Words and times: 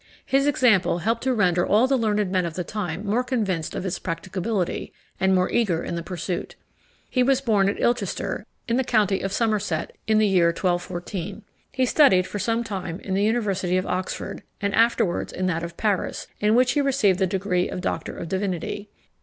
His 0.25 0.47
example 0.47 0.97
helped 0.97 1.21
to 1.25 1.33
render 1.35 1.63
all 1.63 1.85
the 1.85 1.95
learned 1.95 2.31
men 2.31 2.43
of 2.43 2.55
the 2.55 2.63
time 2.63 3.05
more 3.05 3.23
convinced 3.23 3.75
of 3.75 3.85
its 3.85 3.99
practicability, 3.99 4.91
and 5.19 5.35
more 5.35 5.51
eager 5.51 5.83
in 5.83 5.93
the 5.93 6.01
pursuit. 6.01 6.55
He 7.07 7.21
was 7.21 7.39
born 7.39 7.69
at 7.69 7.79
Ilchester, 7.79 8.43
in 8.67 8.77
the 8.77 8.83
county 8.83 9.21
of 9.21 9.31
Somerset, 9.31 9.95
in 10.07 10.17
the 10.17 10.25
year 10.25 10.47
1214. 10.47 11.43
He 11.71 11.85
studied 11.85 12.25
for 12.25 12.39
some 12.39 12.63
time 12.63 12.99
in 13.01 13.13
the 13.13 13.23
University 13.23 13.77
of 13.77 13.85
Oxford, 13.85 14.41
and 14.59 14.73
afterwards 14.73 15.31
in 15.31 15.45
that 15.45 15.61
of 15.61 15.77
Paris, 15.77 16.25
in 16.39 16.55
which 16.55 16.71
he 16.71 16.81
received 16.81 17.19
the 17.19 17.27
degree 17.27 17.69
of 17.69 17.79
doctor 17.81 18.17
of 18.17 18.27
divinity. 18.27 18.89